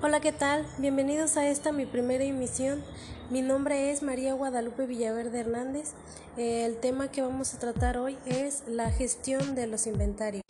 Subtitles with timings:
[0.00, 0.64] Hola, ¿qué tal?
[0.78, 2.84] Bienvenidos a esta mi primera emisión.
[3.30, 5.94] Mi nombre es María Guadalupe Villaverde Hernández.
[6.36, 10.44] El tema que vamos a tratar hoy es la gestión de los inventarios.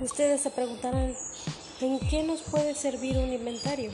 [0.00, 1.12] Ustedes se preguntarán,
[1.80, 3.90] ¿en qué nos puede servir un inventario?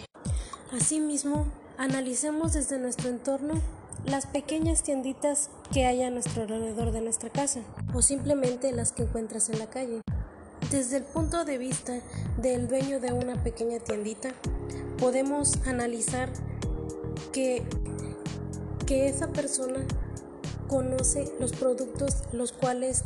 [0.71, 1.47] Asimismo,
[1.79, 3.55] analicemos desde nuestro entorno
[4.05, 7.61] las pequeñas tienditas que hay a nuestro alrededor de nuestra casa
[7.95, 10.03] o simplemente las que encuentras en la calle.
[10.71, 12.01] Desde el punto de vista
[12.39, 14.31] del dueño de una pequeña tiendita,
[14.99, 16.31] podemos analizar
[17.33, 17.63] que,
[18.87, 19.85] que esa persona
[20.69, 23.05] conoce los productos los cuales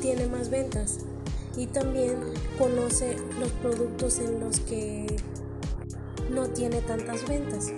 [0.00, 0.98] tiene más ventas
[1.56, 2.16] y también
[2.58, 5.16] conoce los productos en los que
[6.30, 7.72] no tiene tantas ventas.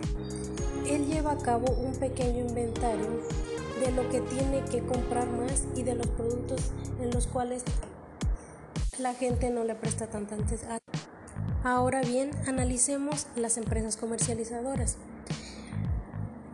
[0.87, 3.09] Él lleva a cabo un pequeño inventario
[3.81, 6.61] de lo que tiene que comprar más y de los productos
[7.01, 7.65] en los cuales
[8.99, 10.79] la gente no le presta tanta atención.
[11.65, 14.97] Ahora bien, analicemos las empresas comercializadoras.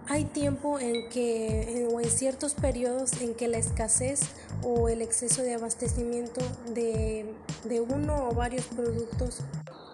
[0.06, 4.20] Hay tiempo en que, o en ciertos periodos en que la escasez
[4.62, 6.40] o el exceso de abastecimiento
[6.74, 9.40] de, de uno o varios productos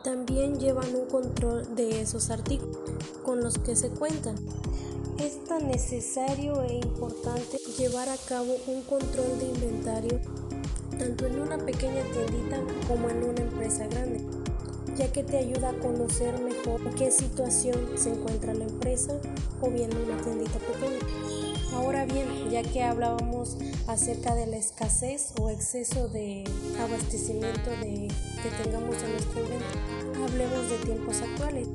[0.05, 2.79] también llevan un control de esos artículos
[3.25, 4.37] con los que se cuentan.
[5.19, 10.21] Es tan necesario e importante llevar a cabo un control de inventario
[10.99, 14.21] tanto en una pequeña tiendita como en una empresa grande,
[14.97, 19.19] ya que te ayuda a conocer mejor en qué situación se encuentra la empresa
[19.61, 21.55] o bien una tiendita pequeña.
[21.75, 23.57] Ahora bien, ya que hablábamos
[23.89, 26.45] acerca de la escasez o exceso de
[26.81, 28.09] abastecimiento de,
[28.43, 31.69] que tengamos en nuestro inventario, hablemos de tiempos actuales.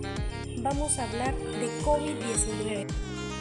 [0.59, 2.87] Vamos a hablar de COVID-19.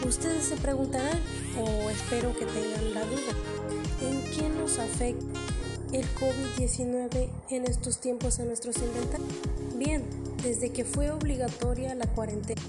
[0.06, 1.20] Ustedes se preguntarán,
[1.58, 3.32] o espero que tengan la duda,
[4.02, 5.57] ¿en qué nos afecta
[5.92, 9.28] el COVID-19 en estos tiempos a nuestros inventarios?
[9.76, 10.02] Bien,
[10.42, 12.60] desde que fue obligatoria la cuarentena,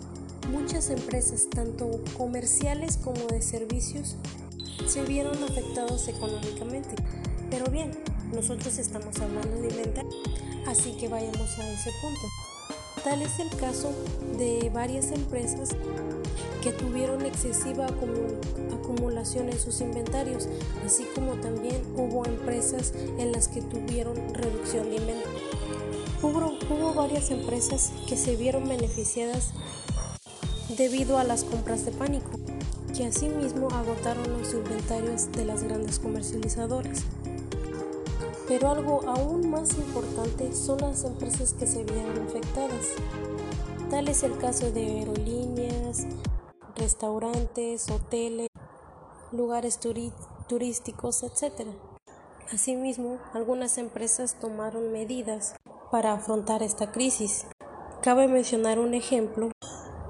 [0.51, 4.15] muchas empresas, tanto comerciales como de servicios,
[4.87, 6.95] se vieron afectados económicamente.
[7.49, 7.91] Pero bien,
[8.33, 10.11] nosotros estamos hablando de inventario,
[10.67, 12.21] así que vayamos a ese punto.
[13.03, 13.91] Tal es el caso
[14.37, 15.69] de varias empresas
[16.61, 20.47] que tuvieron excesiva acumulación en sus inventarios,
[20.85, 25.39] así como también hubo empresas en las que tuvieron reducción de inventario.
[26.21, 29.51] Hubo, hubo varias empresas que se vieron beneficiadas
[30.77, 32.31] debido a las compras de pánico,
[32.95, 37.03] que asimismo agotaron los inventarios de las grandes comercializadoras.
[38.49, 42.87] Pero algo aún más importante son las empresas que se vieron afectadas.
[43.91, 46.07] Tal es el caso de aerolíneas,
[46.75, 48.47] restaurantes, hoteles,
[49.31, 49.79] lugares
[50.47, 51.67] turísticos, etc.
[52.51, 55.55] Asimismo, algunas empresas tomaron medidas
[55.91, 57.45] para afrontar esta crisis.
[58.01, 59.51] Cabe mencionar un ejemplo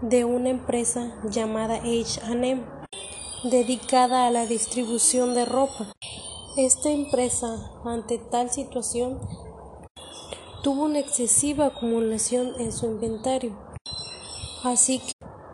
[0.01, 2.63] de una empresa llamada HM,
[3.43, 5.91] dedicada a la distribución de ropa.
[6.57, 9.19] Esta empresa, ante tal situación,
[10.63, 13.55] tuvo una excesiva acumulación en su inventario,
[14.63, 15.11] así que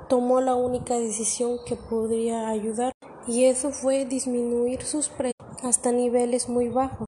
[0.08, 2.94] tomó la única decisión que podría ayudar,
[3.28, 7.08] y eso fue disminuir sus precios hasta niveles muy bajos.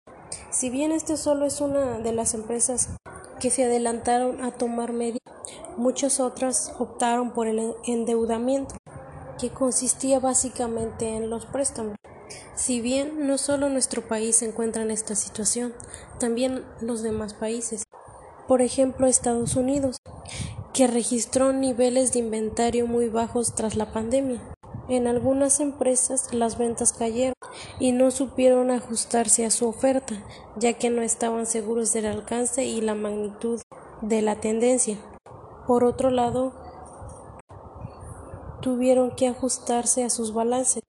[0.52, 2.90] Si bien este solo es una de las empresas
[3.40, 5.22] que se adelantaron a tomar medidas,
[5.78, 8.76] muchas otras optaron por el endeudamiento,
[9.40, 11.96] que consistía básicamente en los préstamos.
[12.56, 15.74] Si bien no solo nuestro país se encuentra en esta situación,
[16.20, 17.84] también los demás países.
[18.48, 19.98] Por ejemplo, Estados Unidos,
[20.74, 24.42] que registró niveles de inventario muy bajos tras la pandemia.
[24.90, 27.34] En algunas empresas las ventas cayeron
[27.80, 30.16] y no supieron ajustarse a su oferta,
[30.56, 33.62] ya que no estaban seguros del alcance y la magnitud
[34.02, 34.98] de la tendencia.
[35.68, 36.54] Por otro lado,
[38.62, 40.84] tuvieron que ajustarse a sus balances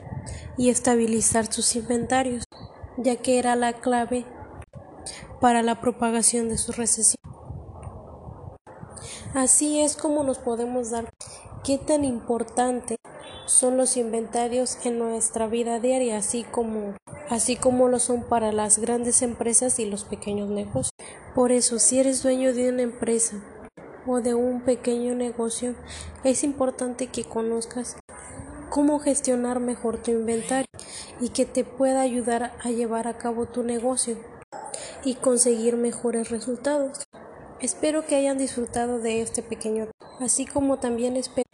[0.58, 2.44] y estabilizar sus inventarios,
[2.98, 4.26] ya que era la clave
[5.40, 7.16] para la propagación de su recesión.
[9.34, 11.08] Así es como nos podemos dar
[11.62, 12.96] qué tan importante
[13.46, 16.94] son los inventarios en nuestra vida diaria, así como
[17.30, 20.90] así como lo son para las grandes empresas y los pequeños negocios.
[21.34, 23.42] Por eso, si eres dueño de una empresa
[24.06, 25.74] o de un pequeño negocio,
[26.24, 27.96] es importante que conozcas
[28.70, 30.66] cómo gestionar mejor tu inventario
[31.20, 34.16] y que te pueda ayudar a llevar a cabo tu negocio
[35.04, 37.04] y conseguir mejores resultados.
[37.60, 39.88] Espero que hayan disfrutado de este pequeño,
[40.20, 41.48] así como también espero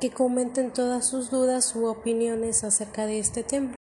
[0.00, 3.74] que comenten todas sus dudas u opiniones acerca de este tema.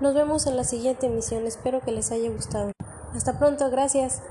[0.00, 2.72] Nos vemos en la siguiente emisión, espero que les haya gustado.
[3.14, 4.22] Hasta pronto, gracias.